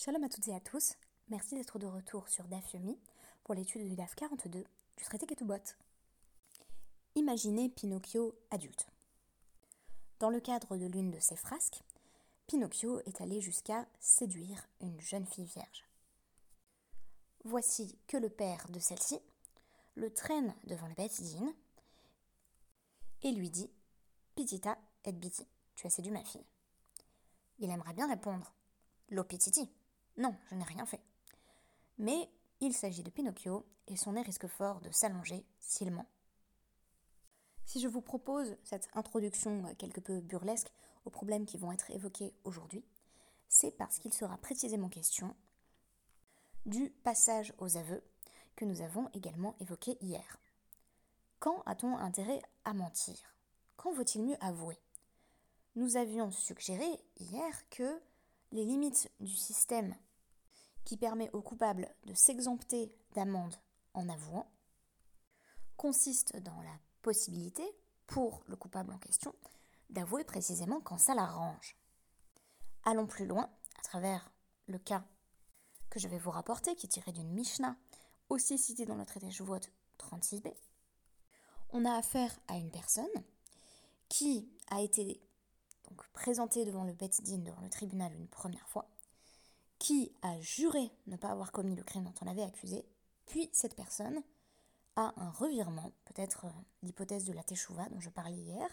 Shalom 0.00 0.22
à 0.22 0.28
toutes 0.28 0.46
et 0.46 0.54
à 0.54 0.60
tous, 0.60 0.94
merci 1.28 1.56
d'être 1.56 1.80
de 1.80 1.86
retour 1.86 2.28
sur 2.28 2.44
DAF 2.44 2.72
Yomi 2.72 2.96
pour 3.42 3.56
l'étude 3.56 3.82
du 3.82 3.96
DAF 3.96 4.14
42 4.14 4.62
du 4.96 5.04
traité 5.04 5.26
Ketubot. 5.26 5.56
Imaginez 7.16 7.68
Pinocchio 7.68 8.38
adulte. 8.52 8.86
Dans 10.20 10.30
le 10.30 10.38
cadre 10.38 10.76
de 10.76 10.86
l'une 10.86 11.10
de 11.10 11.18
ses 11.18 11.34
frasques, 11.34 11.82
Pinocchio 12.46 13.00
est 13.06 13.20
allé 13.20 13.40
jusqu'à 13.40 13.88
séduire 13.98 14.68
une 14.80 15.00
jeune 15.00 15.26
fille 15.26 15.46
vierge. 15.46 15.84
Voici 17.42 17.98
que 18.06 18.18
le 18.18 18.30
père 18.30 18.68
de 18.68 18.78
celle-ci 18.78 19.18
le 19.96 20.14
traîne 20.14 20.54
devant 20.68 20.86
le 20.86 20.94
Beth 20.94 21.20
et 23.22 23.32
lui 23.32 23.50
dit 23.50 23.68
Pitita 24.36 24.78
et 25.04 25.12
Biti, 25.12 25.48
tu 25.74 25.88
as 25.88 25.90
séduit 25.90 26.12
ma 26.12 26.24
fille. 26.24 26.46
Il 27.58 27.68
aimerait 27.68 27.94
bien 27.94 28.06
répondre 28.06 28.54
Lo 29.10 29.24
Pititi, 29.24 29.68
non, 30.18 30.34
je 30.50 30.56
n'ai 30.56 30.64
rien 30.64 30.84
fait. 30.84 31.00
Mais 31.96 32.28
il 32.60 32.74
s'agit 32.74 33.04
de 33.04 33.10
Pinocchio 33.10 33.64
et 33.86 33.96
son 33.96 34.12
nez 34.12 34.22
risque 34.22 34.48
fort 34.48 34.80
de 34.80 34.90
s'allonger 34.90 35.46
s'il 35.60 35.92
ment. 35.92 36.06
Si 37.64 37.80
je 37.80 37.86
vous 37.86 38.00
propose 38.00 38.56
cette 38.64 38.88
introduction 38.94 39.62
quelque 39.76 40.00
peu 40.00 40.20
burlesque 40.20 40.72
aux 41.04 41.10
problèmes 41.10 41.46
qui 41.46 41.56
vont 41.56 41.70
être 41.70 41.90
évoqués 41.90 42.34
aujourd'hui, 42.44 42.84
c'est 43.48 43.70
parce 43.70 43.98
qu'il 43.98 44.12
sera 44.12 44.36
précisément 44.38 44.88
question 44.88 45.36
du 46.66 46.90
passage 46.90 47.54
aux 47.58 47.76
aveux 47.76 48.02
que 48.56 48.64
nous 48.64 48.82
avons 48.82 49.08
également 49.14 49.54
évoqué 49.60 49.96
hier. 50.00 50.40
Quand 51.38 51.62
a-t-on 51.64 51.96
intérêt 51.96 52.42
à 52.64 52.74
mentir? 52.74 53.16
Quand 53.76 53.92
vaut-il 53.92 54.22
mieux 54.22 54.42
avouer? 54.42 54.78
Nous 55.76 55.96
avions 55.96 56.32
suggéré 56.32 56.88
hier 57.20 57.68
que 57.70 58.02
les 58.50 58.64
limites 58.64 59.10
du 59.20 59.36
système 59.36 59.94
qui 60.88 60.96
permet 60.96 61.28
au 61.34 61.42
coupable 61.42 61.94
de 62.06 62.14
s'exempter 62.14 62.90
d'amende 63.12 63.54
en 63.92 64.08
avouant, 64.08 64.50
consiste 65.76 66.34
dans 66.36 66.62
la 66.62 66.80
possibilité, 67.02 67.62
pour 68.06 68.42
le 68.46 68.56
coupable 68.56 68.94
en 68.94 68.98
question, 68.98 69.34
d'avouer 69.90 70.24
précisément 70.24 70.80
quand 70.80 70.96
ça 70.96 71.14
l'arrange. 71.14 71.76
Allons 72.84 73.06
plus 73.06 73.26
loin, 73.26 73.50
à 73.78 73.82
travers 73.82 74.32
le 74.66 74.78
cas 74.78 75.04
que 75.90 76.00
je 76.00 76.08
vais 76.08 76.16
vous 76.16 76.30
rapporter, 76.30 76.74
qui 76.74 76.86
est 76.86 76.88
tiré 76.88 77.12
d'une 77.12 77.34
Mishnah, 77.34 77.76
aussi 78.30 78.56
citée 78.56 78.86
dans 78.86 78.96
le 78.96 79.04
traité 79.04 79.30
Shavuot 79.30 79.60
36b. 79.98 80.54
On 81.68 81.84
a 81.84 81.98
affaire 81.98 82.34
à 82.48 82.56
une 82.56 82.70
personne 82.70 83.04
qui 84.08 84.50
a 84.70 84.80
été 84.80 85.20
présentée 86.14 86.64
devant 86.64 86.84
le 86.84 86.94
Bet 86.94 87.10
Din, 87.24 87.40
devant 87.40 87.60
le 87.60 87.68
tribunal 87.68 88.14
une 88.14 88.28
première 88.28 88.66
fois, 88.70 88.88
qui 89.78 90.12
a 90.22 90.40
juré 90.40 90.90
ne 91.06 91.16
pas 91.16 91.30
avoir 91.30 91.52
commis 91.52 91.76
le 91.76 91.82
crime 91.82 92.04
dont 92.04 92.14
on 92.20 92.24
l'avait 92.24 92.42
accusé, 92.42 92.84
puis 93.26 93.48
cette 93.52 93.74
personne 93.74 94.22
a 94.96 95.12
un 95.16 95.30
revirement, 95.30 95.92
peut-être 96.06 96.46
euh, 96.46 96.50
l'hypothèse 96.82 97.24
de 97.24 97.32
la 97.32 97.44
teshuva 97.44 97.88
dont 97.90 98.00
je 98.00 98.10
parlais 98.10 98.36
hier. 98.36 98.68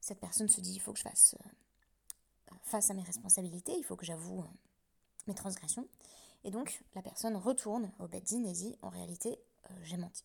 Cette 0.00 0.20
personne 0.20 0.48
se 0.48 0.60
dit 0.60 0.72
il 0.72 0.80
faut 0.80 0.92
que 0.92 0.98
je 0.98 1.04
fasse 1.04 1.36
euh, 1.40 2.54
face 2.62 2.90
à 2.90 2.94
mes 2.94 3.02
responsabilités, 3.02 3.76
il 3.76 3.84
faut 3.84 3.96
que 3.96 4.06
j'avoue 4.06 4.40
euh, 4.40 4.48
mes 5.26 5.34
transgressions. 5.34 5.86
Et 6.44 6.50
donc 6.50 6.82
la 6.94 7.02
personne 7.02 7.36
retourne 7.36 7.92
au 7.98 8.08
Beddin 8.08 8.44
et 8.44 8.52
dit 8.52 8.76
en 8.82 8.88
réalité 8.88 9.38
j'ai 9.82 9.96
menti. 9.96 10.24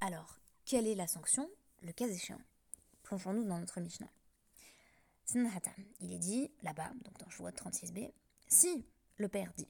Alors, 0.00 0.38
quelle 0.64 0.86
est 0.86 0.94
la 0.94 1.06
sanction 1.06 1.48
Le 1.82 1.92
cas 1.92 2.06
échéant? 2.06 2.40
Plongeons-nous 3.02 3.44
dans 3.44 3.58
notre 3.58 3.80
Mishnah. 3.80 4.08
Il 5.34 6.12
est 6.12 6.18
dit 6.18 6.50
là-bas, 6.62 6.90
donc 7.04 7.18
dans 7.18 7.28
Shavuot 7.28 7.50
36b, 7.50 8.10
si 8.48 8.84
le 9.16 9.28
père 9.28 9.52
dit 9.56 9.68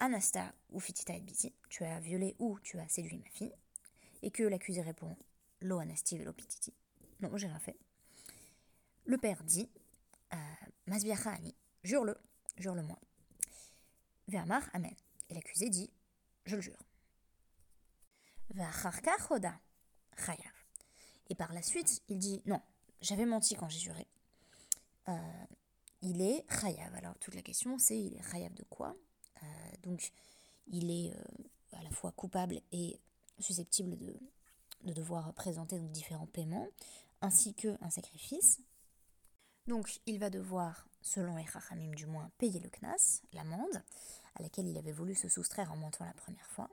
Anasta 0.00 0.52
ou 0.70 0.80
Fitita 0.80 1.14
et 1.14 1.20
Biti, 1.20 1.54
tu 1.68 1.84
as 1.84 2.00
violé 2.00 2.34
ou 2.38 2.58
tu 2.60 2.78
as 2.78 2.88
séduit 2.88 3.18
ma 3.18 3.28
fille, 3.30 3.54
et 4.22 4.30
que 4.30 4.42
l'accusé 4.42 4.82
répond 4.82 5.16
Lo 5.60 5.78
Anasti 5.78 6.18
velo 6.18 6.32
Pititi, 6.32 6.74
non, 7.22 7.36
j'ai 7.36 7.46
rien 7.46 7.58
fait. 7.60 7.76
Le 9.04 9.16
père 9.16 9.42
dit 9.44 9.70
euh, 10.34 10.36
Masbiacha 10.86 11.30
Ani, 11.30 11.54
jure-le, 11.84 12.16
jure-le-moi. 12.56 12.98
Vermar 14.26 14.62
Amen. 14.72 14.94
Et 15.30 15.34
l'accusé 15.34 15.70
dit 15.70 15.90
Je 16.44 16.56
le 16.56 16.62
jure. 16.62 16.82
Vacharka 18.50 19.16
Choda, 19.18 19.58
Chayav. 20.16 20.52
Et 21.30 21.34
par 21.36 21.52
la 21.52 21.62
suite, 21.62 22.02
il 22.08 22.18
dit 22.18 22.42
Non, 22.44 22.60
j'avais 23.00 23.24
menti 23.24 23.54
quand 23.54 23.68
j'ai 23.68 23.78
juré. 23.78 24.06
Euh, 25.08 25.44
il 26.02 26.20
est 26.20 26.44
Chayav. 26.60 26.94
Alors 26.94 27.16
toute 27.18 27.34
la 27.34 27.42
question 27.42 27.78
c'est 27.78 27.98
il 27.98 28.14
est 28.14 28.30
Chayav 28.30 28.52
de 28.54 28.64
quoi 28.64 28.94
euh, 29.42 29.46
Donc 29.82 30.12
il 30.66 30.90
est 30.90 31.14
euh, 31.14 31.78
à 31.78 31.82
la 31.82 31.90
fois 31.90 32.12
coupable 32.12 32.60
et 32.72 33.00
susceptible 33.38 33.96
de, 33.96 34.14
devoir 34.92 35.32
présenter 35.34 35.78
différents 35.78 36.26
paiements, 36.26 36.68
ainsi 37.20 37.54
qu'un 37.54 37.90
sacrifice. 37.90 38.60
Donc 39.66 40.00
il 40.06 40.18
va 40.18 40.28
devoir, 40.28 40.88
selon 41.02 41.36
les 41.36 41.46
du 41.94 42.06
moins, 42.06 42.30
payer 42.38 42.58
le 42.58 42.68
Knas, 42.68 43.22
l'amende, 43.32 43.82
à 44.34 44.42
laquelle 44.42 44.66
il 44.66 44.76
avait 44.76 44.92
voulu 44.92 45.14
se 45.14 45.28
soustraire 45.28 45.72
en 45.72 45.76
montant 45.76 46.04
la 46.04 46.14
première 46.14 46.46
fois. 46.46 46.68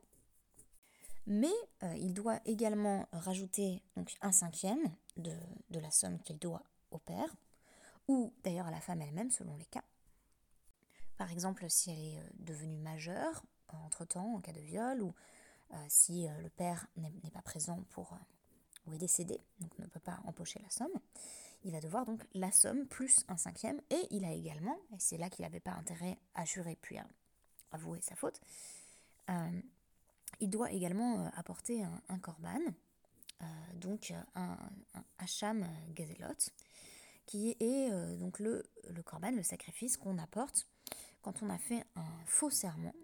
Mais 1.28 1.54
euh, 1.84 1.96
il 1.98 2.14
doit 2.14 2.40
également 2.46 3.08
rajouter 3.12 3.84
un 4.22 4.32
cinquième 4.32 4.92
de, 5.18 5.36
de 5.70 5.80
la 5.80 5.92
somme 5.92 6.20
qu'il 6.24 6.40
doit 6.40 6.64
au 6.90 6.98
père, 6.98 7.36
ou 8.10 8.34
d'ailleurs 8.44 8.66
à 8.66 8.72
la 8.72 8.82
femme 8.82 9.02
elle-même 9.02 9.30
selon 9.30 9.56
les 9.56 9.68
cas. 9.68 9.84
Par 11.16 11.32
exemple, 11.32 11.70
si 11.70 11.92
elle 11.92 12.00
est 12.00 12.18
euh, 12.18 12.30
devenue 12.40 12.80
majeure 12.80 13.44
entre-temps 13.68 14.34
en 14.36 14.42
cas 14.42 14.52
de 14.52 14.60
viol, 14.60 15.04
ou 15.04 15.14
euh, 15.74 15.86
si 15.90 16.28
euh, 16.28 16.42
le 16.42 16.50
père 16.50 16.88
n'est 16.98 17.30
pas 17.32 17.44
présent 17.44 17.84
pour 17.92 18.18
ou 18.88 18.94
est 18.94 18.98
décédé, 18.98 19.40
donc 19.60 19.78
ne 19.78 19.86
peut 19.86 20.00
pas 20.00 20.20
empocher 20.26 20.60
la 20.64 20.70
somme, 20.72 21.00
il 21.64 21.72
va 21.72 21.80
devoir 21.80 22.06
donc 22.06 22.24
la 22.34 22.52
somme 22.52 22.88
plus 22.88 23.24
un 23.28 23.38
cinquième, 23.38 23.80
et 23.92 24.08
il 24.10 24.26
a 24.26 24.32
également, 24.32 24.80
et 24.92 25.00
c'est 25.00 25.18
là 25.18 25.30
qu'il 25.30 25.44
n'avait 25.44 25.60
pas 25.60 25.74
intérêt 25.74 26.18
à 26.34 26.46
jurer 26.46 26.78
puis 26.82 26.98
à 26.98 27.06
avouer 27.72 28.02
sa 28.02 28.16
faute, 28.16 28.42
il 30.40 30.50
doit 30.50 30.72
également 30.72 31.28
apporter 31.36 31.84
un, 31.84 32.20
korban, 32.20 32.60
donc 33.76 34.12
un, 34.34 34.58
un 34.96 35.04
hacham 35.20 35.68
gazelot, 35.90 36.50
qui 37.30 37.56
est 37.60 37.92
euh, 37.92 38.16
donc 38.16 38.40
le, 38.40 38.64
korban, 39.06 39.30
le 39.30 39.44
sacrifice 39.44 39.98
qu'on 39.98 40.18
apporte 40.18 40.68
quand 41.22 41.44
on 41.44 41.50
a 41.52 41.60
fait 41.60 41.86
un 41.96 42.26
faux 42.26 42.50
serment 42.50 42.96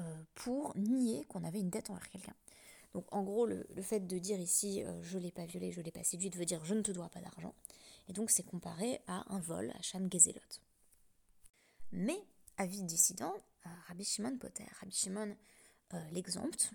euh, 0.00 0.22
pour 0.34 0.74
nier 0.78 1.26
qu'on 1.26 1.44
avait 1.44 1.60
une 1.60 1.68
dette 1.68 1.90
envers 1.90 2.08
quelqu'un. 2.08 2.32
Donc 2.94 3.04
en 3.12 3.22
gros, 3.22 3.44
le, 3.44 3.66
fait 3.82 4.00
de 4.00 4.18
dire 4.18 4.40
ici 4.40 4.82
euh, 4.82 5.02
je 5.02 5.18
l'ai 5.18 5.30
pas 5.30 5.44
violé, 5.44 5.72
je 5.72 5.82
l'ai 5.82 5.90
pas 5.90 6.04
séduite 6.04 6.36
veut 6.36 6.46
dire 6.46 6.64
je 6.64 6.72
ne 6.72 6.80
te 6.80 6.90
dois 6.90 7.10
pas 7.10 7.20
d'argent. 7.20 7.54
Et 8.08 8.14
donc 8.14 8.30
c'est 8.30 8.44
comparé 8.44 9.02
à 9.06 9.30
un 9.30 9.40
vol, 9.40 9.74
à 9.78 9.82
Sham 9.82 10.10
Gezelot. 10.10 10.40
Mais, 11.92 12.18
avis 12.56 12.82
dissident, 12.82 13.34
Rabbi 13.88 14.04
Shimon 14.04 14.38
Potter, 14.38 14.64
Rabbi 14.80 14.94
Shimon 14.94 15.36
l'exempte 16.12 16.72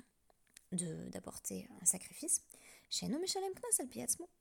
d'apporter 0.72 1.68
un 1.82 1.86
sacrifice, 1.86 2.44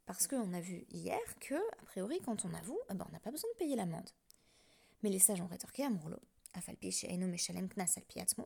parce 0.05 0.27
qu'on 0.27 0.53
a 0.53 0.61
vu 0.61 0.85
hier 0.91 1.19
que, 1.41 1.55
a 1.55 1.85
priori, 1.87 2.21
quand 2.21 2.45
on 2.45 2.53
avoue, 2.53 2.79
eh 2.91 2.95
ben, 2.95 3.07
on 3.09 3.13
n'a 3.13 3.21
pas 3.21 3.31
besoin 3.31 3.49
de 3.53 3.57
payer 3.57 3.77
l'amende. 3.77 4.11
Mais 5.03 5.09
les 5.09 5.19
sages 5.19 5.41
ont 5.41 5.47
rétorqué 5.47 5.85
à 5.85 5.91
Mourlo. 5.91 6.19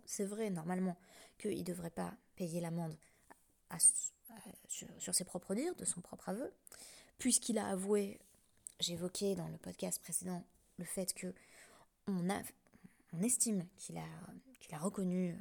C'est 0.07 0.25
vrai, 0.25 0.51
normalement, 0.51 0.97
qu'il 1.39 1.59
ne 1.59 1.65
devrait 1.65 1.91
pas 1.91 2.15
payer 2.37 2.61
l'amende 2.61 2.97
sur, 4.69 5.15
ses 5.15 5.25
propres 5.25 5.57
dires, 5.57 5.75
de 5.75 5.85
son 5.85 6.01
propre 6.01 6.29
aveu, 6.29 6.53
puisqu'il 7.19 7.59
a 7.59 7.69
avoué, 7.69 8.21
j'évoquais 8.79 9.35
dans 9.35 9.49
le 9.49 9.59
podcast 9.59 10.01
précédent, 10.01 10.45
le 10.79 10.85
fait 10.85 11.13
que 11.15 11.35
on, 12.07 12.31
a, 12.31 12.41
on 13.13 13.23
estime 13.23 13.67
qu'il 13.77 13.99
a, 13.99 14.07
qu'il 14.61 14.73
a 14.73 14.79
reconnu 14.79 15.37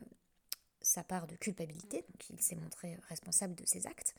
sa 0.96 1.04
part 1.04 1.28
de 1.28 1.36
culpabilité, 1.36 2.06
donc 2.10 2.30
il 2.30 2.42
s'est 2.42 2.56
montré 2.56 2.98
responsable 3.10 3.54
de 3.54 3.66
ses 3.66 3.86
actes, 3.86 4.16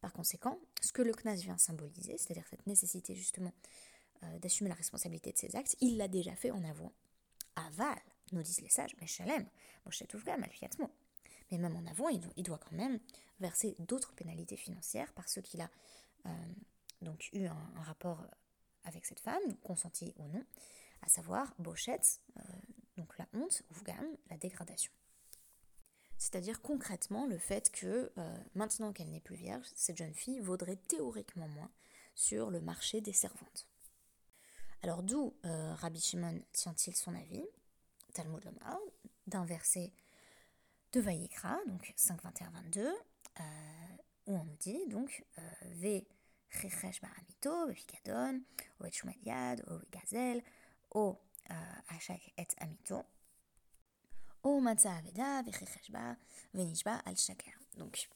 par 0.00 0.12
conséquent, 0.12 0.60
ce 0.80 0.92
que 0.92 1.02
le 1.02 1.12
CNAS 1.12 1.42
vient 1.42 1.58
symboliser, 1.58 2.16
c'est-à-dire 2.18 2.46
cette 2.48 2.66
nécessité 2.68 3.16
justement 3.16 3.52
euh, 4.22 4.38
d'assumer 4.38 4.68
la 4.68 4.76
responsabilité 4.76 5.32
de 5.32 5.38
ses 5.38 5.56
actes, 5.56 5.76
il 5.80 5.96
l'a 5.96 6.06
déjà 6.06 6.36
fait 6.36 6.52
en 6.52 6.62
avouant. 6.62 6.92
Aval, 7.56 7.98
nous 8.30 8.42
disent 8.42 8.60
les 8.60 8.68
sages, 8.68 8.94
mais 9.00 9.08
Shalem, 9.08 9.44
mais 11.50 11.58
même 11.58 11.76
en 11.76 11.90
avouant, 11.90 12.08
il 12.10 12.42
doit 12.44 12.58
quand 12.58 12.76
même 12.76 13.00
verser 13.40 13.74
d'autres 13.80 14.14
pénalités 14.14 14.56
financières 14.56 15.12
parce 15.14 15.40
qu'il 15.42 15.60
a 15.60 15.70
euh, 16.26 16.30
donc 17.02 17.28
eu 17.32 17.46
un, 17.46 17.82
rapport 17.82 18.24
avec 18.84 19.04
cette 19.04 19.20
femme, 19.20 19.56
consenti 19.64 20.14
ou 20.16 20.28
non, 20.28 20.44
à 21.02 21.08
savoir 21.08 21.52
Bochette, 21.58 22.20
euh, 22.38 22.42
donc 22.96 23.18
la 23.18 23.26
honte, 23.32 23.64
ou 23.70 23.74
la 24.30 24.36
dégradation 24.36 24.92
c'est-à-dire 26.20 26.60
concrètement 26.60 27.26
le 27.26 27.38
fait 27.38 27.72
que 27.72 28.12
euh, 28.18 28.38
maintenant 28.54 28.92
qu'elle 28.92 29.08
n'est 29.08 29.22
plus 29.22 29.36
vierge, 29.36 29.66
cette 29.74 29.96
jeune 29.96 30.12
fille 30.12 30.38
vaudrait 30.38 30.76
théoriquement 30.76 31.48
moins 31.48 31.70
sur 32.14 32.50
le 32.50 32.60
marché 32.60 33.00
des 33.00 33.14
servantes. 33.14 33.66
Alors 34.82 35.02
d'où 35.02 35.34
euh, 35.46 35.74
Rabbi 35.76 35.98
Shimon 35.98 36.38
tient-il 36.52 36.94
son 36.94 37.14
avis? 37.14 37.42
Talmud 38.12 38.44
Lomar, 38.44 38.78
d'un 39.28 39.46
verset 39.46 39.94
de 40.92 41.00
Vayikra, 41.00 41.58
donc 41.66 41.94
5.21-22, 41.96 42.80
euh, 42.80 43.42
où 44.26 44.34
on 44.36 44.44
nous 44.44 44.56
dit 44.56 44.86
donc 44.88 45.24
Ve 45.62 46.02
Chechesh 46.50 47.00
Baramito, 47.00 47.66
Ve 47.66 47.72
Pikadon, 47.72 48.42
O 48.78 48.84
O 48.84 49.80
Gazel, 49.90 50.42
O 50.90 51.18
Et 52.36 52.46
Amito, 52.58 53.06
Donc, 57.76 58.08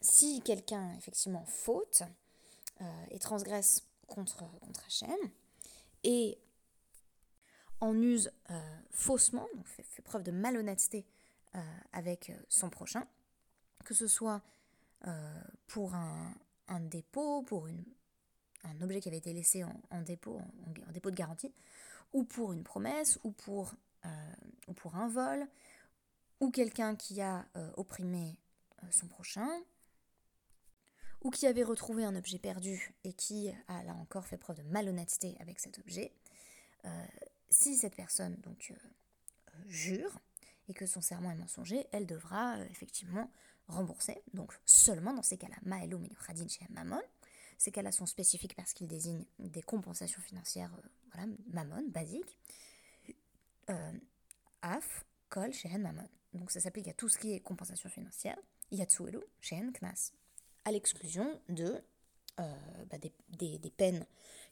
si 0.00 0.40
quelqu'un 0.42 0.94
effectivement 0.98 1.44
faute 1.46 2.02
et 3.10 3.18
transgresse 3.18 3.86
contre, 4.06 4.44
contre 4.60 4.84
Hachem, 4.86 5.16
et 6.04 6.38
en 7.80 7.94
use 8.00 8.32
euh, 8.50 8.78
faussement, 8.90 9.46
donc 9.54 9.66
fait, 9.66 10.02
preuve 10.02 10.22
de 10.22 10.30
malhonnêteté 10.30 11.06
euh, 11.54 11.60
avec 11.92 12.30
euh, 12.30 12.34
son 12.48 12.70
prochain, 12.70 13.06
que 13.84 13.94
ce 13.94 14.06
soit 14.06 14.42
pour 15.68 15.94
un, 15.94 16.34
dépôt, 16.80 17.42
pour 17.42 17.68
une, 17.68 17.84
un 18.64 18.80
objet 18.82 19.00
qui 19.00 19.08
avait 19.08 19.18
été 19.18 19.32
laissé 19.32 19.62
en, 19.62 20.02
dépôt, 20.02 20.40
en, 20.88 20.92
dépôt 20.92 21.12
de 21.12 21.16
garantie, 21.16 21.54
ou 22.12 22.24
pour 22.24 22.52
une 22.52 22.64
promesse, 22.64 23.20
ou 23.22 23.30
pour, 23.30 23.74
ou 24.66 24.72
pour 24.72 24.96
un 24.96 25.08
vol, 25.08 25.46
ou 26.40 26.50
quelqu'un 26.50 26.96
qui 26.96 27.20
a 27.20 27.46
opprimé 27.76 28.38
son 28.90 29.06
prochain, 29.06 29.48
ou 31.22 31.30
qui 31.30 31.46
avait 31.46 31.64
retrouvé 31.64 32.04
un 32.04 32.14
objet 32.14 32.38
perdu 32.38 32.94
et 33.04 33.12
qui 33.12 33.50
a 33.66 33.82
là 33.82 33.94
encore 33.94 34.26
fait 34.26 34.38
preuve 34.38 34.58
de 34.58 34.62
malhonnêteté 34.62 35.36
avec 35.40 35.58
cet 35.58 35.78
objet, 35.78 36.12
si 37.50 37.76
cette 37.76 37.96
personne 37.96 38.36
donc 38.42 38.72
euh, 38.72 39.58
jure 39.68 40.18
et 40.68 40.74
que 40.74 40.86
son 40.86 41.00
serment 41.00 41.30
est 41.30 41.36
mensonger, 41.36 41.86
elle 41.92 42.06
devra 42.06 42.56
euh, 42.56 42.66
effectivement 42.70 43.30
rembourser. 43.68 44.22
Donc 44.34 44.52
seulement 44.64 45.12
dans 45.12 45.22
ces 45.22 45.38
cas-là, 45.38 45.56
Maelo 45.62 45.98
Menuchadin 45.98 46.48
chez 46.48 46.66
Mammon. 46.70 47.00
Ces 47.58 47.72
cas-là 47.72 47.90
sont 47.90 48.06
spécifiques 48.06 48.54
parce 48.54 48.72
qu'ils 48.72 48.88
désignent 48.88 49.24
des 49.38 49.62
compensations 49.62 50.22
financières, 50.22 50.72
euh, 50.74 50.88
voilà, 51.12 51.28
Mammon, 51.52 51.88
basiques. 51.88 52.38
Af, 54.62 55.04
Kol, 55.28 55.52
Shehen, 55.52 55.82
Mammon. 55.82 56.08
Donc 56.34 56.50
ça 56.50 56.60
s'applique 56.60 56.88
à 56.88 56.92
tout 56.92 57.08
ce 57.08 57.18
qui 57.18 57.32
est 57.32 57.40
compensation 57.40 57.88
financière. 57.88 58.38
Yatsuelu, 58.70 59.20
Shehen, 59.40 59.72
Knas. 59.72 60.12
À 60.64 60.72
l'exclusion 60.72 61.40
de 61.48 61.82
bah, 62.36 62.98
des, 62.98 63.58
des, 63.58 63.70
peines 63.70 64.06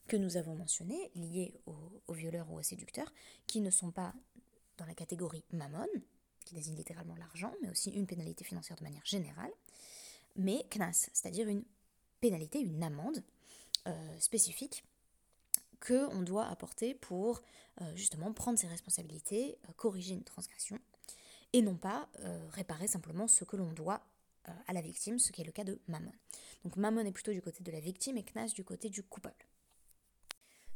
que 0.09 0.17
nous 0.17 0.37
avons 0.37 0.57
mentionnées, 0.57 1.11
liées 1.15 1.55
aux, 1.67 2.13
violeurs 2.13 2.51
ou 2.51 2.59
aux 2.59 2.63
séducteurs, 2.63 3.13
qui 3.47 3.61
ne 3.61 3.71
sont 3.71 3.93
pas 3.93 4.13
dans 4.77 4.87
la 4.87 4.95
catégorie 4.95 5.45
mammon, 5.53 5.87
qui 6.45 6.55
désigne 6.55 6.77
littéralement 6.77 7.17
l'argent, 7.17 7.55
mais 7.63 7.71
aussi 7.71 7.91
une 7.91 8.07
pénalité 8.07 8.45
financière 8.45 8.77
de 8.77 8.83
manière 8.83 9.05
générale, 9.05 9.51
mais 10.35 10.65
knas, 10.71 11.09
c'est-à-dire 11.13 11.49
une 11.49 11.65
pénalité, 12.21 12.61
une 12.61 12.83
amende 12.83 13.23
euh, 13.87 14.19
spécifique 14.19 14.85
que 15.87 16.09
on 16.15 16.23
doit 16.23 16.47
apporter 16.49 16.95
pour 16.95 17.43
euh, 17.81 17.97
justement 17.97 18.33
prendre 18.33 18.59
ses 18.59 18.67
responsabilités, 18.67 19.57
euh, 19.69 19.73
corriger 19.77 20.15
une 20.15 20.25
transgression, 20.25 20.79
et 21.53 21.63
non 21.63 21.77
pas 21.77 22.09
réparer 22.51 22.87
simplement 22.87 23.29
ce 23.29 23.45
que 23.45 23.57
l'on 23.57 23.73
doit 23.73 24.03
à 24.67 24.73
la 24.73 24.83
victime, 24.83 25.19
ce 25.19 25.33
qui 25.33 25.41
est 25.41 25.45
le 25.45 25.53
cas 25.53 25.65
de 25.65 25.81
Mammon. 25.87 26.13
Donc 26.65 26.77
Mammon 26.77 27.07
est 27.07 27.13
plutôt 27.13 27.33
du 27.33 27.41
côté 27.41 27.63
de 27.63 27.71
la 27.71 27.81
victime 27.81 28.19
et 28.19 28.25
Knas 28.25 28.49
du 28.49 28.65
côté 28.65 28.91
du 28.91 29.03
coupable. 29.03 29.47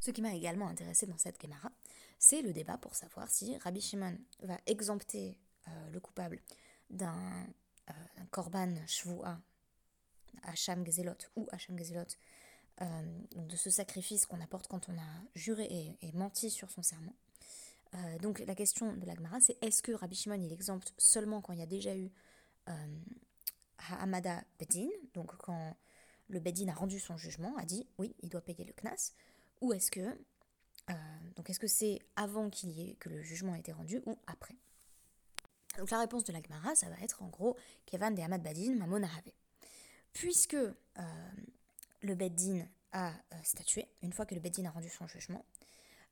Ce 0.00 0.10
qui 0.10 0.22
m'a 0.22 0.34
également 0.34 0.68
intéressé 0.68 1.06
dans 1.06 1.18
cette 1.18 1.40
Gemara, 1.42 1.70
c'est 2.18 2.40
le 2.40 2.54
débat 2.54 2.78
pour 2.78 2.94
savoir 2.94 3.28
si 3.28 3.56
Rabbi 3.58 3.82
Shimon 3.82 4.16
va 4.40 4.58
exempter 4.66 5.36
euh, 5.68 5.90
le 5.90 6.00
coupable 6.00 6.40
d'un 6.88 7.46
euh, 7.90 7.92
korban 8.30 8.74
shvua, 8.86 9.38
Hacham 10.42 10.84
Gezelot 10.86 11.18
ou 11.36 11.46
Hacham 11.52 11.76
Gezelot, 11.78 12.16
euh, 12.82 12.86
de 13.36 13.56
ce 13.56 13.70
sacrifice 13.70 14.26
qu'on 14.26 14.40
apporte 14.40 14.68
quand 14.68 14.88
on 14.88 14.96
a 14.96 15.22
juré 15.34 15.96
et, 16.00 16.12
menti 16.12 16.50
sur 16.50 16.70
son 16.70 16.82
serment. 16.82 17.14
donc 18.20 18.38
la 18.40 18.54
question 18.54 18.94
de 18.96 19.04
la 19.06 19.14
Gemara, 19.14 19.40
c'est 19.40 19.56
est-ce 19.62 19.82
que 19.82 19.92
Rabbi 19.92 20.14
Shimon 20.14 20.40
il 20.40 20.52
exempte 20.52 20.94
seulement 20.96 21.40
quand 21.40 21.52
il 21.52 21.58
y 21.58 21.62
a 21.62 21.66
déjà 21.66 21.96
eu 21.96 22.10
Ha'amada 23.78 24.44
Bedin, 24.58 24.88
donc 25.14 25.36
quand 25.36 25.76
le 26.28 26.40
Bedin 26.40 26.68
a 26.68 26.74
rendu 26.74 27.00
son 27.00 27.16
jugement, 27.16 27.56
a 27.56 27.64
dit 27.64 27.86
oui, 27.98 28.14
il 28.22 28.28
doit 28.28 28.40
payer 28.40 28.64
le 28.64 28.72
Knas, 28.72 29.12
ou 29.60 29.72
est-ce 29.72 29.90
que 29.90 30.16
euh, 30.90 30.94
donc 31.36 31.50
est-ce 31.50 31.60
que 31.60 31.66
c'est 31.66 32.00
avant 32.16 32.50
qu'il 32.50 32.70
y 32.70 32.90
ait 32.90 32.94
que 32.94 33.08
le 33.08 33.22
jugement 33.22 33.52
a 33.52 33.58
été 33.58 33.72
rendu 33.72 34.02
ou 34.06 34.18
après? 34.26 34.56
Donc 35.78 35.90
la 35.90 36.00
réponse 36.00 36.24
de 36.24 36.32
la 36.32 36.42
Gemara, 36.42 36.74
ça 36.74 36.88
va 36.88 36.96
être 37.02 37.22
en 37.22 37.28
gros 37.28 37.56
Kevan 37.86 38.14
de 38.14 38.20
Hamad 38.20 38.42
Badin 38.42 38.74
Mamon 38.74 39.06
Puisque 40.12 40.54
euh, 40.54 40.72
le 42.02 42.14
Beddin 42.14 42.66
a 42.92 43.10
euh, 43.10 43.36
statué, 43.42 43.88
une 44.02 44.12
fois 44.12 44.26
que 44.26 44.34
le 44.34 44.40
Beddin 44.40 44.64
a 44.66 44.70
rendu 44.70 44.88
son 44.88 45.06
jugement, 45.06 45.44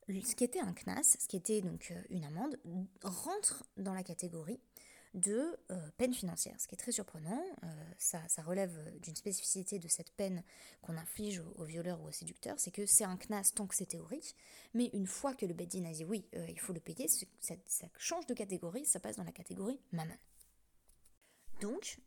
ce 0.09 0.35
qui 0.35 0.45
était 0.45 0.61
un 0.61 0.73
knas, 0.73 1.17
ce 1.21 1.29
qui 1.29 1.37
était 1.37 1.61
donc 1.61 1.93
une 2.09 2.25
amende, 2.25 2.59
rentre 3.03 3.65
dans 3.77 3.93
la 3.93 4.03
catégorie 4.03 4.61
de 5.15 5.59
euh, 5.71 5.91
peine 5.97 6.15
financière, 6.15 6.55
ce 6.61 6.67
qui 6.67 6.75
est 6.75 6.79
très 6.79 6.93
surprenant. 6.93 7.43
Euh, 7.65 7.67
ça, 7.99 8.21
relève 8.43 8.73
d'une 9.01 9.17
spécificité 9.17 9.79
de 9.79 9.89
cette 9.89 10.13
peine 10.13 10.43
qu'on 10.83 10.97
inflige 10.97 11.43
aux, 11.57 11.65
violeurs 11.65 12.01
ou 12.01 12.09
aux 12.09 12.13
séducteurs, 12.13 12.59
c'est 12.59 12.71
que 12.71 12.87
c'est 12.87 13.05
un 13.05 13.17
knas 13.17 13.53
tant 13.55 13.67
que 13.67 13.75
c'est 13.75 13.87
théorique, 13.87 14.35
mais 14.75 14.91
une 14.93 15.07
fois 15.07 15.35
que 15.35 15.47
le 15.47 15.55
Beddin 15.55 15.85
a 15.85 15.93
dit 15.93 16.05
oui, 16.05 16.27
euh, 16.35 16.47
il 16.49 16.61
faut 16.61 16.73
le 16.73 16.81
payer, 16.81 17.09
ça, 17.41 17.55
change 17.99 18.27
de 18.27 18.35
catégorie, 18.35 18.85
ça 18.85 19.01
passe 19.01 19.17
dans 19.17 19.25
la 19.25 19.33
catégorie 19.33 19.81
mammon. 19.93 20.17
Donc, 21.61 21.99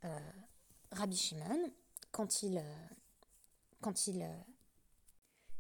Rabbi 0.92 1.18
Shimon, 1.18 1.74
quand 2.12 2.42
il, 2.42 2.64
quand 3.82 4.08
il 4.08 4.28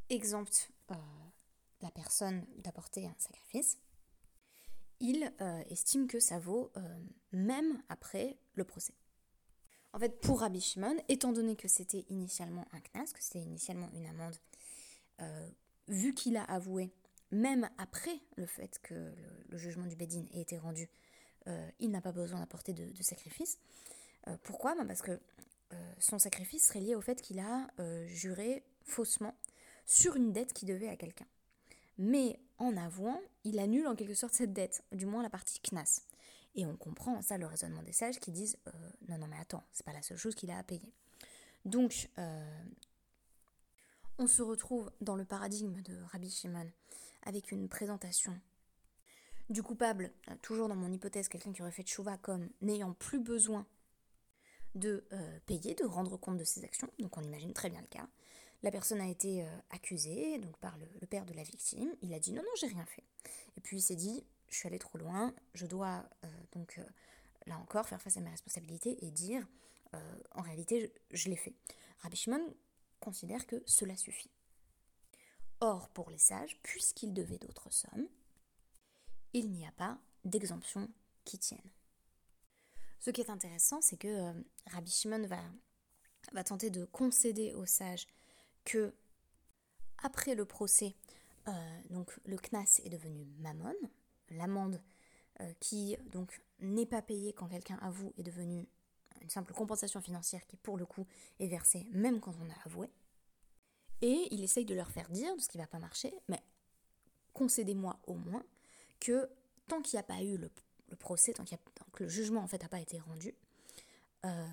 exempte 0.09 0.71
la 1.81 1.91
personne 1.91 2.45
d'apporter 2.57 3.05
un 3.07 3.15
sacrifice, 3.17 3.79
il 4.99 5.33
euh, 5.41 5.63
estime 5.69 6.07
que 6.07 6.19
ça 6.19 6.39
vaut 6.39 6.71
euh, 6.77 6.99
même 7.31 7.81
après 7.89 8.37
le 8.53 8.63
procès. 8.63 8.93
En 9.93 9.99
fait, 9.99 10.21
pour 10.21 10.41
Rabbi 10.41 10.61
Shimon, 10.61 10.95
étant 11.09 11.33
donné 11.33 11.55
que 11.55 11.67
c'était 11.67 12.05
initialement 12.09 12.65
un 12.71 12.79
knas, 12.79 13.11
que 13.11 13.21
c'était 13.21 13.41
initialement 13.41 13.89
une 13.93 14.05
amende, 14.05 14.37
euh, 15.21 15.49
vu 15.87 16.13
qu'il 16.13 16.37
a 16.37 16.43
avoué, 16.43 16.93
même 17.31 17.69
après 17.77 18.21
le 18.37 18.45
fait 18.45 18.79
que 18.83 19.13
le, 19.49 19.57
jugement 19.57 19.85
du 19.85 19.95
Bédine 19.95 20.27
ait 20.31 20.41
été 20.41 20.57
rendu, 20.57 20.89
il 21.79 21.89
n'a 21.89 22.01
pas 22.01 22.11
besoin 22.11 22.39
d'apporter 22.39 22.71
de, 22.71 22.91
de, 22.91 23.03
sacrifice. 23.03 23.57
pourquoi? 24.43 24.75
Ben, 24.75 24.85
Parce 24.85 25.01
que 25.01 25.19
son 25.99 26.19
sacrifice 26.19 26.67
serait 26.67 26.79
lié 26.79 26.95
au 26.95 27.01
fait 27.01 27.21
qu'il 27.21 27.39
a 27.39 27.67
juré 28.05 28.63
faussement 28.83 29.35
sur 29.85 30.15
une 30.15 30.31
dette 30.31 30.53
qu'il 30.53 30.67
devait 30.67 30.89
à 30.89 30.95
quelqu'un. 30.95 31.27
Mais 31.97 32.39
en 32.57 32.75
avouant, 32.77 33.21
il 33.43 33.59
annule 33.59 33.87
en 33.87 33.95
quelque 33.95 34.13
sorte 34.13 34.33
cette 34.33 34.53
dette, 34.53 34.83
du 34.91 35.05
moins 35.05 35.23
la 35.23 35.29
partie 35.29 35.59
CNAS. 35.59 36.01
Et 36.55 36.65
on 36.65 36.75
comprend 36.75 37.21
ça 37.21 37.37
le 37.37 37.45
raisonnement 37.45 37.83
des 37.83 37.93
sages 37.93 38.19
qui 38.19 38.31
disent 38.31 38.57
euh, 38.67 38.71
non, 39.07 39.17
non, 39.17 39.27
mais 39.27 39.37
attends, 39.39 39.63
c'est 39.71 39.85
pas 39.85 39.93
la 39.93 40.01
seule 40.01 40.17
chose 40.17 40.35
qu'il 40.35 40.51
a 40.51 40.57
à 40.57 40.63
payer. 40.63 40.93
Donc, 41.65 42.09
euh, 42.17 42.63
on 44.17 44.27
se 44.27 44.41
retrouve 44.41 44.91
dans 44.99 45.15
le 45.15 45.25
paradigme 45.25 45.81
de 45.81 45.97
Rabbi 46.11 46.29
Shimon 46.29 46.69
avec 47.23 47.51
une 47.51 47.69
présentation 47.69 48.39
du 49.49 49.63
coupable, 49.63 50.11
euh, 50.29 50.35
toujours 50.41 50.67
dans 50.67 50.75
mon 50.75 50.91
hypothèse, 50.91 51.29
quelqu'un 51.29 51.53
qui 51.53 51.61
aurait 51.61 51.71
fait 51.71 51.87
chouva 51.87 52.17
comme 52.17 52.49
n'ayant 52.61 52.93
plus 52.93 53.19
besoin 53.19 53.65
de 54.75 55.03
payer, 55.45 55.75
de 55.75 55.85
rendre 55.85 56.17
compte 56.17 56.37
de 56.37 56.43
ses 56.43 56.63
actions. 56.63 56.89
Donc, 56.99 57.17
on 57.17 57.21
imagine 57.21 57.53
très 57.53 57.69
bien 57.69 57.81
le 57.81 57.87
cas. 57.87 58.07
La 58.63 58.69
personne 58.69 59.01
a 59.01 59.07
été 59.07 59.43
euh, 59.43 59.57
accusée 59.71 60.37
donc 60.37 60.55
par 60.57 60.77
le, 60.77 61.07
père 61.07 61.25
de 61.25 61.33
la 61.33 61.43
victime. 61.43 61.95
Il 62.01 62.13
a 62.13 62.19
dit 62.19 62.31
non, 62.31 62.43
non, 62.43 62.51
j'ai 62.59 62.67
rien 62.67 62.85
fait. 62.85 63.03
Et 63.57 63.61
puis 63.61 63.77
il 63.77 63.81
s'est 63.81 63.95
dit, 63.95 64.23
je 64.49 64.55
suis 64.55 64.67
allé 64.67 64.77
trop 64.77 64.97
loin, 64.97 65.33
je 65.53 65.65
dois 65.65 66.05
euh, 66.23 66.27
donc 66.51 66.77
euh, 66.77 66.83
là 67.47 67.57
encore 67.57 67.87
faire 67.87 68.01
face 68.01 68.17
à 68.17 68.21
mes 68.21 68.29
responsabilités 68.29 69.03
et 69.05 69.11
dire, 69.11 69.45
en 70.35 70.41
réalité, 70.41 70.93
je, 71.11 71.27
l'ai 71.27 71.35
fait. 71.35 71.53
Rabbi 71.99 72.15
Shimon 72.15 72.55
considère 73.01 73.45
que 73.45 73.61
cela 73.65 73.97
suffit. 73.97 74.31
Or, 75.59 75.89
pour 75.89 76.09
les 76.09 76.17
sages, 76.17 76.57
puisqu'ils 76.63 77.13
devaient 77.13 77.39
d'autres 77.39 77.69
sommes, 77.73 78.07
il 79.33 79.51
n'y 79.51 79.67
a 79.67 79.71
pas 79.73 79.99
d'exemption 80.23 80.89
qui 81.25 81.39
tienne. 81.39 81.59
Ce 83.01 83.09
qui 83.09 83.19
est 83.19 83.31
intéressant, 83.31 83.81
c'est 83.81 83.97
que 83.97 84.31
Rabbi 84.67 84.91
Shimon 84.91 85.25
va, 85.25 85.41
va 86.33 86.43
tenter 86.43 86.69
de 86.69 86.85
concéder 86.85 87.51
aux 87.53 87.65
sages 87.65 88.05
que 88.63 88.93
après 90.03 90.35
le 90.35 90.45
procès, 90.45 90.95
euh, 91.47 91.81
donc 91.89 92.11
le 92.25 92.37
CNAS 92.37 92.79
est 92.83 92.89
devenu 92.89 93.25
mammon, 93.39 93.73
l'amende 94.29 94.79
euh, 95.39 95.53
qui 95.59 95.97
donc 96.11 96.41
n'est 96.59 96.85
pas 96.85 97.01
payée 97.01 97.33
quand 97.33 97.47
quelqu'un 97.47 97.79
avoue 97.81 98.13
est 98.17 98.23
devenue 98.23 98.67
une 99.21 99.29
simple 99.29 99.53
compensation 99.53 99.99
financière 99.99 100.45
qui 100.45 100.57
pour 100.57 100.77
le 100.77 100.85
coup 100.85 101.07
est 101.39 101.47
versée 101.47 101.87
même 101.91 102.19
quand 102.19 102.35
on 102.39 102.49
a 102.49 102.65
avoué. 102.65 102.87
Et 104.03 104.27
il 104.31 104.43
essaye 104.43 104.65
de 104.65 104.75
leur 104.75 104.91
faire 104.91 105.09
dire, 105.09 105.31
ce 105.39 105.47
qui 105.47 105.57
ne 105.57 105.63
va 105.63 105.67
pas 105.67 105.79
marcher, 105.79 106.13
mais 106.27 106.41
concédez-moi 107.33 107.99
au 108.05 108.13
moins 108.13 108.43
que 108.99 109.27
tant 109.67 109.81
qu'il 109.81 109.97
n'y 109.97 110.01
a 110.01 110.03
pas 110.03 110.21
eu 110.21 110.37
le, 110.37 110.51
procès, 110.95 111.33
tant, 111.33 111.45
que 111.93 112.03
le 112.03 112.09
jugement 112.09 112.41
en 112.41 112.47
fait 112.47 112.61
n'a 112.61 112.69
pas 112.69 112.79
été 112.79 112.99
rendu, 112.99 113.33
euh, 114.25 114.47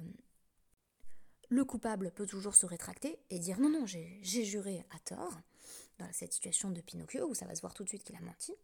le 1.51 1.65
coupable 1.65 2.11
peut 2.11 2.27
toujours 2.27 2.55
se 2.55 2.67
rétracter 2.67 3.19
et 3.31 3.39
dire 3.39 3.59
non, 3.61 3.71
non, 3.71 3.87
j'ai 3.87 4.21
juré 4.23 4.85
à 4.91 4.99
tort, 4.99 5.39
dans 5.99 6.09
cette 6.13 6.33
situation 6.33 6.71
de 6.71 6.81
Pinocchio, 6.81 7.29
où 7.29 7.35
ça 7.35 7.47
va 7.47 7.55
se 7.55 7.61
voir 7.61 7.75
tout 7.75 7.85
de 7.85 7.89
suite 7.89 8.05
qu'il 8.05 8.17
a 8.17 8.21
menti, 8.21 8.55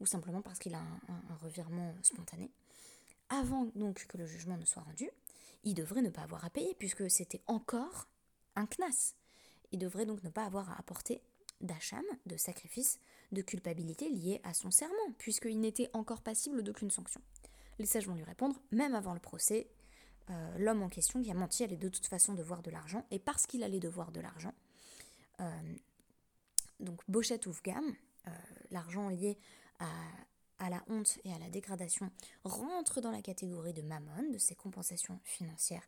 ou 0.00 0.06
simplement 0.06 0.42
parce 0.42 0.58
qu'il 0.58 0.74
a 0.74 0.80
un, 0.80 1.34
revirement 1.42 1.94
spontané. 2.02 2.50
Avant 3.28 3.66
donc 3.74 4.06
que 4.06 4.18
le 4.18 4.26
jugement 4.26 4.56
ne 4.56 4.64
soit 4.64 4.82
rendu, 4.82 5.10
il 5.64 5.74
devrait 5.74 6.02
ne 6.02 6.10
pas 6.10 6.22
avoir 6.22 6.44
à 6.44 6.50
payer, 6.50 6.74
puisque 6.78 7.10
c'était 7.10 7.40
encore 7.46 8.06
un 8.54 8.66
knas. 8.66 9.14
Il 9.72 9.78
devrait 9.78 10.06
donc 10.06 10.22
ne 10.22 10.30
pas 10.30 10.44
avoir 10.44 10.70
à 10.70 10.78
apporter 10.78 11.20
d'acham, 11.60 12.04
de 12.26 12.36
sacrifice, 12.36 13.00
de 13.36 13.42
culpabilité 13.42 14.08
lié 14.08 14.40
à 14.42 14.54
son 14.54 14.70
serment, 14.70 15.12
puisqu'il 15.18 15.60
n'était 15.60 15.90
encore 15.92 16.22
passible 16.22 16.62
d'aucune 16.62 16.90
sanction. 16.90 17.20
Les 17.78 17.86
sages 17.86 18.06
vont 18.06 18.14
lui 18.14 18.24
répondre, 18.24 18.58
même 18.72 18.94
avant 18.94 19.12
le 19.12 19.20
procès, 19.20 19.68
euh, 20.30 20.58
l'homme 20.58 20.82
en 20.82 20.88
question 20.88 21.22
qui 21.22 21.30
a 21.30 21.34
menti 21.34 21.62
allait 21.62 21.76
de 21.76 21.88
toute 21.90 22.06
façon 22.06 22.32
devoir 22.32 22.62
de 22.62 22.70
l'argent, 22.70 23.04
et 23.10 23.18
parce 23.18 23.46
qu'il 23.46 23.62
allait 23.62 23.78
devoir 23.78 24.10
de 24.10 24.20
l'argent, 24.20 24.54
euh, 25.40 25.74
donc 26.80 27.00
Bochet 27.08 27.46
Oufgam, 27.46 27.94
euh, 28.26 28.30
l'argent 28.70 29.08
lié 29.10 29.38
à, 29.78 30.70
la 30.70 30.82
honte 30.88 31.18
et 31.24 31.32
à 31.34 31.38
la 31.38 31.50
dégradation, 31.50 32.10
rentre 32.44 33.02
dans 33.02 33.10
la 33.10 33.20
catégorie 33.20 33.74
de 33.74 33.82
mammon, 33.82 34.30
de 34.32 34.38
ces 34.38 34.54
compensations 34.54 35.20
financières 35.22 35.86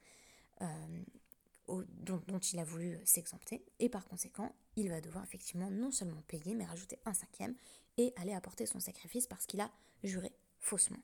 dont, 1.68 2.38
il 2.38 2.58
a 2.58 2.64
voulu 2.64 2.98
s'exempter, 3.04 3.64
et 3.78 3.88
par 3.88 4.06
conséquent, 4.06 4.54
il 4.76 4.88
va 4.88 5.00
devoir 5.00 5.24
effectivement 5.24 5.70
non 5.70 5.90
seulement 5.90 6.22
payer, 6.22 6.54
mais 6.54 6.64
rajouter 6.64 6.98
un 7.04 7.14
cinquième, 7.14 7.54
et 7.96 8.12
aller 8.16 8.32
apporter 8.32 8.64
son 8.66 8.80
sacrifice 8.80 9.26
parce 9.26 9.46
qu'il 9.46 9.60
a 9.60 9.70
juré 10.04 10.32
faussement. 10.60 11.00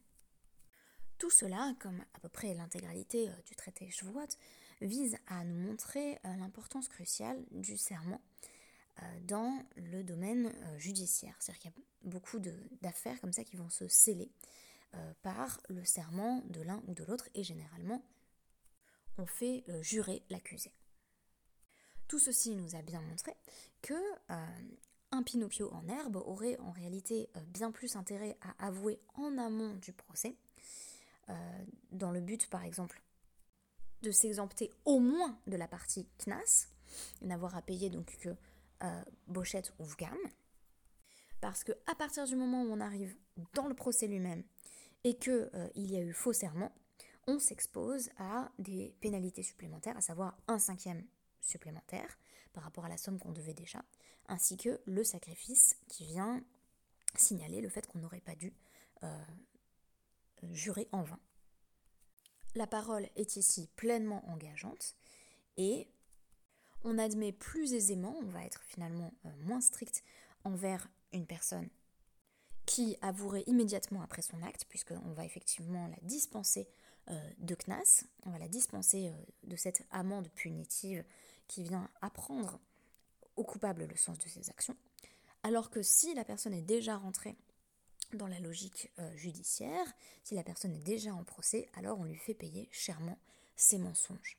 Tout 1.18 1.30
cela, 1.30 1.74
comme 1.80 2.00
à 2.14 2.20
peu 2.20 2.28
près 2.28 2.54
l'intégralité 2.54 3.28
euh, 3.28 3.32
du 3.46 3.54
traité 3.54 3.90
Shavuot, 3.90 4.26
vise 4.80 5.16
à 5.26 5.44
nous 5.44 5.54
montrer 5.54 6.18
euh, 6.24 6.36
l'importance 6.36 6.88
cruciale 6.88 7.44
du 7.50 7.76
serment 7.76 8.20
euh, 9.02 9.20
dans 9.22 9.64
le 9.76 10.02
domaine 10.02 10.52
judiciaire. 10.78 11.36
C'est-à-dire 11.38 11.62
qu'il 11.62 11.70
y 11.70 11.74
a 11.74 12.10
beaucoup 12.10 12.38
d'affaires 12.82 13.20
comme 13.20 13.32
ça 13.32 13.44
qui 13.44 13.56
vont 13.56 13.70
se 13.70 13.88
sceller 13.88 14.30
par 15.22 15.60
le 15.68 15.84
serment 15.84 16.40
de 16.50 16.62
l'un 16.62 16.80
ou 16.86 16.94
de 16.94 17.02
l'autre, 17.02 17.28
et 17.34 17.42
généralement, 17.42 18.00
on 19.18 19.26
fait 19.26 19.64
jurer 19.80 20.22
l'accusé. 20.30 20.72
Tout 22.08 22.18
ceci 22.18 22.54
nous 22.54 22.74
a 22.74 22.82
bien 22.82 23.00
montré 23.00 23.32
que 23.80 23.94
un 25.10 25.22
Pinocchio 25.22 25.72
en 25.72 25.86
herbe 25.88 26.16
aurait 26.16 26.58
en 26.58 26.72
réalité 26.72 27.30
bien 27.46 27.70
plus 27.70 27.96
intérêt 27.96 28.36
à 28.40 28.66
avouer 28.66 28.98
en 29.14 29.38
amont 29.38 29.74
du 29.74 29.92
procès 29.92 30.36
euh, 31.30 31.64
dans 31.90 32.10
le 32.10 32.20
but, 32.20 32.48
par 32.50 32.64
exemple, 32.64 33.00
de 34.02 34.10
s'exempter 34.10 34.70
au 34.84 34.98
moins 34.98 35.38
de 35.46 35.56
la 35.56 35.68
partie 35.68 36.06
CNAS, 36.18 36.68
n'avoir 37.22 37.56
à 37.56 37.62
payer 37.62 37.90
donc 37.90 38.16
que 38.18 38.30
euh, 38.82 39.02
Bochette 39.26 39.72
ou 39.78 39.84
VGAM. 39.84 40.18
Parce 41.40 41.64
que 41.64 41.72
à 41.86 41.94
partir 41.94 42.26
du 42.26 42.36
moment 42.36 42.62
où 42.62 42.72
on 42.72 42.80
arrive 42.80 43.16
dans 43.54 43.68
le 43.68 43.74
procès 43.74 44.06
lui-même 44.06 44.44
et 45.04 45.18
euh, 45.28 45.68
il 45.74 45.90
y 45.90 45.96
a 45.96 46.00
eu 46.00 46.12
faux 46.12 46.32
serment, 46.32 46.72
on 47.26 47.38
s'expose 47.38 48.10
à 48.18 48.50
des 48.58 48.94
pénalités 49.00 49.42
supplémentaires, 49.42 49.96
à 49.96 50.00
savoir 50.00 50.36
un 50.48 50.58
cinquième 50.58 51.04
supplémentaire 51.40 52.18
par 52.52 52.64
rapport 52.64 52.84
à 52.84 52.88
la 52.88 52.96
somme 52.96 53.18
qu'on 53.18 53.32
devait 53.32 53.54
déjà, 53.54 53.84
ainsi 54.28 54.56
que 54.56 54.80
le 54.86 55.04
sacrifice 55.04 55.76
qui 55.88 56.04
vient 56.04 56.42
signaler 57.16 57.60
le 57.60 57.68
fait 57.68 57.86
qu'on 57.86 57.98
n'aurait 57.98 58.20
pas 58.20 58.34
dû 58.34 58.52
juré 60.52 60.88
en 60.92 61.02
vain. 61.02 61.18
La 62.54 62.66
parole 62.66 63.08
est 63.16 63.36
ici 63.36 63.68
pleinement 63.76 64.28
engageante 64.30 64.94
et 65.56 65.88
on 66.84 66.98
admet 66.98 67.32
plus 67.32 67.72
aisément, 67.72 68.16
on 68.20 68.26
va 68.26 68.44
être 68.44 68.62
finalement 68.64 69.12
euh, 69.24 69.30
moins 69.42 69.60
strict 69.60 70.04
envers 70.44 70.86
une 71.12 71.26
personne 71.26 71.68
qui 72.66 72.96
avouerait 73.00 73.44
immédiatement 73.46 74.02
après 74.02 74.22
son 74.22 74.42
acte, 74.42 74.66
puisqu'on 74.68 75.12
va 75.12 75.24
effectivement 75.24 75.86
la 75.88 75.96
dispenser 76.02 76.68
euh, 76.68 76.83
de 77.38 77.54
CNAS, 77.54 78.04
on 78.24 78.30
va 78.30 78.38
la 78.38 78.48
dispenser 78.48 79.08
euh, 79.08 79.12
de 79.44 79.56
cette 79.56 79.84
amende 79.90 80.28
punitive 80.30 81.04
qui 81.46 81.62
vient 81.62 81.90
apprendre 82.00 82.58
au 83.36 83.44
coupable 83.44 83.84
le 83.84 83.96
sens 83.96 84.18
de 84.18 84.28
ses 84.28 84.50
actions, 84.50 84.76
alors 85.42 85.70
que 85.70 85.82
si 85.82 86.14
la 86.14 86.24
personne 86.24 86.54
est 86.54 86.62
déjà 86.62 86.96
rentrée 86.96 87.36
dans 88.12 88.26
la 88.26 88.38
logique 88.38 88.90
euh, 88.98 89.16
judiciaire, 89.16 89.86
si 90.22 90.34
la 90.34 90.44
personne 90.44 90.72
est 90.72 90.84
déjà 90.84 91.12
en 91.12 91.24
procès, 91.24 91.68
alors 91.74 91.98
on 91.98 92.04
lui 92.04 92.16
fait 92.16 92.34
payer 92.34 92.68
chèrement 92.70 93.18
ses 93.56 93.78
mensonges. 93.78 94.38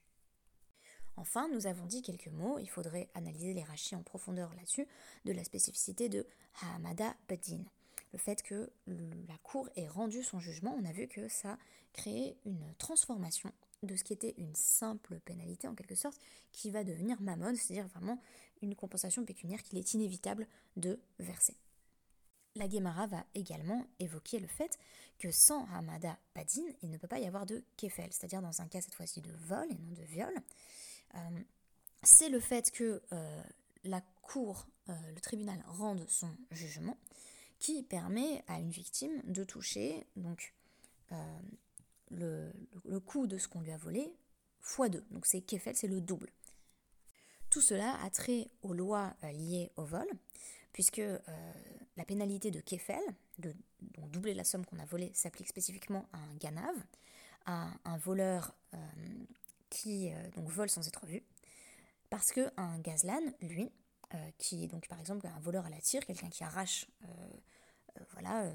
Enfin, 1.17 1.47
nous 1.49 1.67
avons 1.67 1.85
dit 1.85 2.01
quelques 2.01 2.27
mots, 2.27 2.59
il 2.59 2.69
faudrait 2.69 3.09
analyser 3.13 3.53
les 3.53 3.63
rachis 3.63 3.95
en 3.95 4.03
profondeur 4.03 4.53
là-dessus, 4.55 4.87
de 5.23 5.31
la 5.31 5.43
spécificité 5.43 6.09
de 6.09 6.25
Hamada 6.61 7.15
Badin. 7.29 7.63
Le 8.13 8.19
fait 8.19 8.41
que 8.43 8.71
la 8.87 9.37
Cour 9.43 9.69
ait 9.75 9.87
rendu 9.87 10.23
son 10.23 10.39
jugement, 10.39 10.75
on 10.79 10.85
a 10.85 10.91
vu 10.91 11.07
que 11.07 11.27
ça 11.27 11.57
créait 11.93 12.37
une 12.45 12.73
transformation 12.77 13.51
de 13.83 13.95
ce 13.95 14.03
qui 14.03 14.13
était 14.13 14.33
une 14.37 14.55
simple 14.55 15.19
pénalité 15.19 15.67
en 15.67 15.75
quelque 15.75 15.95
sorte, 15.95 16.19
qui 16.51 16.71
va 16.71 16.83
devenir 16.83 17.21
mammon, 17.21 17.55
c'est-à-dire 17.55 17.87
vraiment 17.87 18.19
une 18.61 18.75
compensation 18.75 19.23
pécuniaire 19.25 19.61
qu'il 19.63 19.77
est 19.77 19.93
inévitable 19.93 20.47
de 20.75 20.99
verser. 21.19 21.55
La 22.55 22.69
Gemara 22.69 23.07
va 23.07 23.25
également 23.33 23.85
évoquer 23.99 24.39
le 24.39 24.47
fait 24.47 24.79
que 25.19 25.29
sans 25.29 25.65
Hamada 25.73 26.17
Badin, 26.33 26.63
il 26.81 26.89
ne 26.89 26.97
peut 26.97 27.07
pas 27.07 27.19
y 27.19 27.27
avoir 27.27 27.45
de 27.45 27.63
kefel, 27.75 28.07
c'est-à-dire 28.11 28.41
dans 28.41 28.61
un 28.61 28.67
cas 28.67 28.81
cette 28.81 28.95
fois-ci 28.95 29.21
de 29.21 29.31
vol 29.31 29.67
et 29.69 29.77
non 29.77 29.91
de 29.91 30.03
viol. 30.03 30.33
Euh, 31.15 31.19
c'est 32.03 32.29
le 32.29 32.39
fait 32.39 32.71
que 32.71 33.01
euh, 33.11 33.43
la 33.83 34.01
cour, 34.21 34.67
euh, 34.89 34.93
le 35.13 35.19
tribunal 35.19 35.61
rende 35.67 36.05
son 36.07 36.29
jugement 36.51 36.97
qui 37.59 37.83
permet 37.83 38.43
à 38.47 38.59
une 38.59 38.69
victime 38.69 39.21
de 39.23 39.43
toucher 39.43 40.05
donc 40.15 40.53
le, 42.11 42.51
le, 42.83 42.99
coût 42.99 43.27
de 43.27 43.37
ce 43.37 43.47
qu'on 43.47 43.61
lui 43.61 43.71
a 43.71 43.77
volé 43.77 44.13
fois 44.59 44.89
deux. 44.89 45.05
Donc 45.11 45.25
c'est 45.25 45.41
kefel, 45.41 45.75
c'est 45.75 45.87
le 45.87 46.01
double. 46.01 46.29
Tout 47.49 47.61
cela 47.61 47.97
a 48.03 48.09
trait 48.09 48.49
aux 48.63 48.73
lois 48.73 49.15
liées 49.23 49.71
au 49.77 49.85
vol, 49.85 50.07
puisque 50.73 51.01
la 51.97 52.05
pénalité 52.05 52.51
de 52.51 52.59
Kefel, 52.59 53.01
de 53.39 53.55
doubler 54.09 54.33
la 54.33 54.43
somme 54.43 54.65
qu'on 54.65 54.79
a 54.79 54.85
volée, 54.85 55.11
s'applique 55.13 55.47
spécifiquement 55.47 56.07
à 56.13 56.17
un 56.17 56.35
ganav, 56.35 56.75
à 57.45 57.69
un 57.85 57.97
voleur 57.97 58.53
euh, 58.73 58.77
qui 59.69 60.11
euh, 60.11 60.29
donc 60.35 60.49
vole 60.49 60.69
sans 60.69 60.87
être 60.87 61.05
vu, 61.05 61.23
parce 62.09 62.31
qu'un 62.31 62.79
gazlan, 62.79 63.21
lui, 63.41 63.63
euh, 63.63 63.84
qui 64.37 64.63
est 64.63 64.67
donc 64.67 64.87
par 64.87 64.99
exemple 64.99 65.27
un 65.27 65.39
voleur 65.39 65.65
à 65.65 65.69
la 65.69 65.79
tire, 65.79 66.05
quelqu'un 66.05 66.29
qui 66.29 66.43
arrache 66.43 66.87
voilà, 68.11 68.51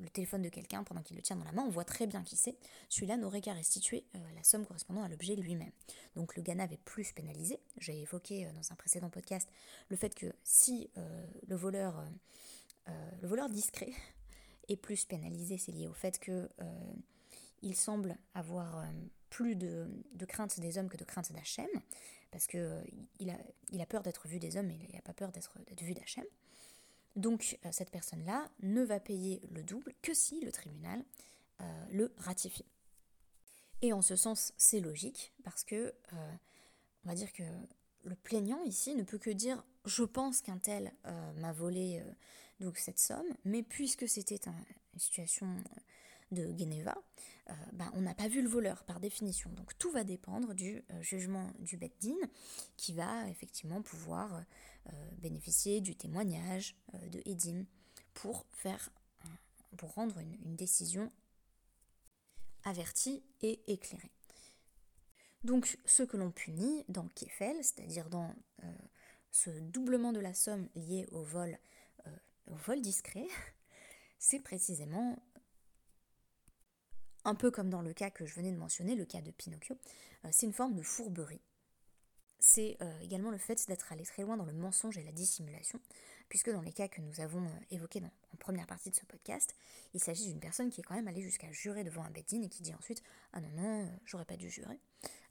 le 0.00 0.08
téléphone 0.10 0.42
de 0.42 0.48
quelqu'un 0.48 0.84
pendant 0.84 1.02
qu'il 1.02 1.16
le 1.16 1.22
tient 1.22 1.36
dans 1.36 1.44
la 1.44 1.52
main, 1.52 1.62
on 1.62 1.70
voit 1.70 1.84
très 1.84 2.06
bien 2.06 2.22
qui 2.22 2.36
c'est, 2.36 2.56
celui-là 2.88 3.16
n'aurait 3.16 3.40
qu'à 3.40 3.54
restituer 3.54 4.04
la 4.34 4.42
somme 4.42 4.66
correspondant 4.66 5.02
à 5.02 5.08
l'objet 5.08 5.34
lui-même. 5.34 5.72
Donc 6.14 6.36
le 6.36 6.42
ganav 6.42 6.72
est 6.72 6.80
plus 6.84 7.12
pénalisé. 7.12 7.58
J'ai 7.78 8.00
évoqué 8.00 8.46
dans 8.54 8.72
un 8.72 8.74
précédent 8.76 9.08
podcast 9.08 9.48
le 9.88 9.96
fait 9.96 10.14
que 10.14 10.26
si 10.44 10.90
le 11.46 11.56
voleur 11.56 12.04
euh, 12.88 13.10
le 13.22 13.28
voleur 13.28 13.48
discret 13.48 13.92
est 14.68 14.76
plus 14.76 15.04
pénalisé, 15.04 15.58
c'est 15.58 15.72
lié 15.72 15.86
au 15.86 15.92
fait 15.92 16.18
que 16.18 16.48
euh, 16.60 16.92
il 17.62 17.76
semble 17.76 18.16
avoir 18.34 18.78
euh, 18.78 18.84
plus 19.30 19.56
de, 19.56 19.88
crainte 20.28 20.60
des 20.60 20.78
hommes 20.78 20.88
que 20.88 20.96
de 20.96 21.04
crainte 21.04 21.32
d'Hachem, 21.32 21.68
parce 22.30 22.46
que 22.46 22.82
il, 23.18 23.30
a, 23.30 23.38
il 23.72 23.80
a 23.80 23.86
peur 23.86 24.02
d'être 24.02 24.28
vu 24.28 24.38
des 24.38 24.56
hommes, 24.56 24.66
mais 24.66 24.78
il 24.88 24.94
n'a 24.94 25.02
pas 25.02 25.14
peur 25.14 25.32
d'être 25.32 25.82
vu 25.82 25.94
d'Hachem. 25.94 26.24
Donc 27.14 27.58
cette 27.70 27.90
personne-là 27.90 28.50
ne 28.60 28.82
va 28.82 29.00
payer 29.00 29.40
le 29.50 29.62
double 29.62 29.94
que 30.02 30.12
si 30.12 30.40
le 30.40 30.52
tribunal 30.52 31.02
le 31.90 32.12
ratifie. 32.18 32.66
Et 33.80 33.92
en 33.92 34.02
ce 34.02 34.16
sens, 34.16 34.52
c'est 34.58 34.80
logique, 34.80 35.32
parce 35.42 35.64
que 35.64 35.94
on 36.12 37.08
va 37.08 37.14
dire 37.14 37.32
que 37.32 37.42
le 38.04 38.16
plaignant 38.16 38.62
ici 38.64 38.94
ne 38.94 39.02
peut 39.02 39.18
que 39.18 39.30
dire 39.30 39.64
je 39.86 40.02
pense 40.04 40.42
qu'un 40.42 40.58
tel 40.58 40.92
m'a 41.36 41.52
volé 41.52 42.02
donc 42.60 42.76
cette 42.76 42.98
somme, 42.98 43.26
mais 43.44 43.62
puisque 43.62 44.08
c'était 44.08 44.40
une 44.46 45.00
situation 45.00 45.56
de 46.32 46.52
Geneva, 46.58 46.96
euh, 47.50 47.52
ben, 47.72 47.90
on 47.94 48.00
n'a 48.00 48.14
pas 48.14 48.28
vu 48.28 48.42
le 48.42 48.48
voleur 48.48 48.84
par 48.84 49.00
définition. 49.00 49.50
Donc 49.50 49.76
tout 49.78 49.90
va 49.92 50.04
dépendre 50.04 50.54
du 50.54 50.82
euh, 50.90 51.02
jugement 51.02 51.50
du 51.60 51.76
Beddin 51.76 52.16
qui 52.76 52.92
va 52.92 53.28
effectivement 53.28 53.82
pouvoir 53.82 54.42
euh, 54.88 54.90
bénéficier 55.18 55.80
du 55.80 55.94
témoignage 55.94 56.76
de 57.12 57.20
Edim 57.26 57.64
pour, 58.14 58.46
faire, 58.50 58.90
rendre 59.82 60.18
une, 60.18 60.56
décision 60.56 61.12
avertie 62.64 63.22
et 63.42 63.60
éclairée. 63.68 64.10
Donc 65.44 65.78
ce 65.84 66.02
que 66.02 66.16
l'on 66.16 66.32
punit 66.32 66.84
dans 66.88 67.06
Kefel, 67.08 67.56
c'est-à-dire 67.62 68.08
dans 68.08 68.34
ce 69.30 69.50
doublement 69.50 70.12
de 70.12 70.18
la 70.18 70.34
somme 70.34 70.68
lié 70.74 71.06
au 71.12 71.22
vol 71.22 71.58
au 72.46 72.54
vol 72.54 72.80
discret, 72.80 73.26
c'est 74.18 74.40
précisément 74.40 75.18
un 77.26 77.34
peu 77.34 77.50
comme 77.50 77.68
dans 77.68 77.82
le 77.82 77.92
cas 77.92 78.08
que 78.08 78.24
je 78.24 78.34
venais 78.34 78.52
de 78.52 78.56
mentionner, 78.56 78.94
le 78.94 79.04
cas 79.04 79.20
de 79.20 79.32
Pinocchio, 79.32 79.76
euh, 80.24 80.28
c'est 80.32 80.46
une 80.46 80.52
forme 80.52 80.74
de 80.74 80.82
fourberie. 80.82 81.42
C'est 82.38 82.76
euh, 82.80 83.00
également 83.00 83.30
le 83.30 83.38
fait 83.38 83.66
d'être 83.66 83.92
allé 83.92 84.04
très 84.04 84.22
loin 84.22 84.36
dans 84.36 84.44
le 84.44 84.52
mensonge 84.52 84.96
et 84.96 85.02
la 85.02 85.10
dissimulation, 85.10 85.80
puisque 86.28 86.50
dans 86.50 86.60
les 86.60 86.72
cas 86.72 86.86
que 86.86 87.00
nous 87.00 87.20
avons 87.20 87.44
euh, 87.44 87.60
évoqués 87.72 88.00
en 88.32 88.36
première 88.36 88.66
partie 88.66 88.90
de 88.90 88.94
ce 88.94 89.04
podcast, 89.06 89.56
il 89.92 90.00
s'agit 90.00 90.28
d'une 90.28 90.38
personne 90.38 90.70
qui 90.70 90.80
est 90.80 90.84
quand 90.84 90.94
même 90.94 91.08
allée 91.08 91.22
jusqu'à 91.22 91.50
jurer 91.50 91.82
devant 91.82 92.04
un 92.04 92.10
bedin 92.10 92.42
et 92.42 92.48
qui 92.48 92.62
dit 92.62 92.74
ensuite 92.74 93.02
Ah 93.32 93.40
non, 93.40 93.50
non, 93.56 93.90
j'aurais 94.04 94.24
pas 94.24 94.36
dû 94.36 94.48
jurer. 94.48 94.78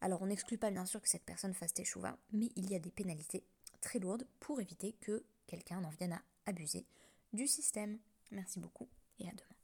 Alors 0.01 0.21
on 0.21 0.27
n'exclut 0.27 0.57
pas 0.57 0.71
bien 0.71 0.85
sûr 0.85 1.01
que 1.01 1.07
cette 1.07 1.23
personne 1.23 1.53
fasse 1.53 1.73
teshuva, 1.73 2.17
mais 2.33 2.49
il 2.57 2.69
y 2.69 2.75
a 2.75 2.79
des 2.79 2.91
pénalités 2.91 3.45
très 3.79 3.99
lourdes 3.99 4.27
pour 4.41 4.59
éviter 4.59 4.93
que 4.99 5.23
quelqu'un 5.47 5.79
n'en 5.79 5.91
vienne 5.91 6.13
à 6.13 6.21
abuser 6.45 6.85
du 7.31 7.47
système. 7.47 7.99
Merci 8.31 8.59
beaucoup 8.59 8.89
et 9.19 9.29
à 9.29 9.31
demain. 9.31 9.54